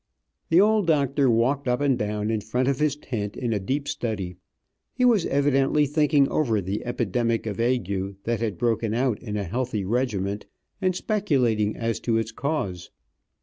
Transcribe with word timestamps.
The 0.49 0.59
old 0.59 0.87
doctor 0.87 1.29
walked 1.29 1.67
up 1.67 1.79
and 1.79 1.95
down 1.95 2.31
in 2.31 2.41
front 2.41 2.67
of 2.67 2.79
his 2.79 2.95
tent 2.95 3.37
in 3.37 3.53
a 3.53 3.59
deep 3.59 3.87
study. 3.87 4.35
He 4.95 5.05
was 5.05 5.27
evidently 5.27 5.85
thinking 5.85 6.27
over 6.29 6.59
the 6.59 6.83
epidemic 6.83 7.45
of 7.45 7.59
ague 7.59 8.15
that 8.23 8.39
had 8.39 8.57
broken 8.57 8.95
out 8.95 9.21
in 9.21 9.37
a 9.37 9.43
healthy 9.43 9.85
regiment, 9.85 10.47
and 10.81 10.95
speculating 10.95 11.75
as 11.77 11.99
to 11.99 12.17
its 12.17 12.31
cause. 12.31 12.89